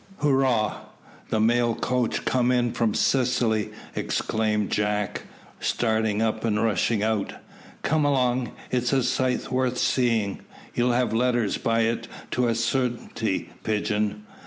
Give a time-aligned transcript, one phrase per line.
[0.17, 0.79] "Hurrah!
[1.29, 5.27] the mail coach come in from Sicily," exclaimed Jack,
[5.59, 7.33] starting up and rushing out.
[7.83, 10.39] "Come along, it's a sight worth seeing.
[10.73, 14.25] You'll have letters by it to a certainty, Pigeon."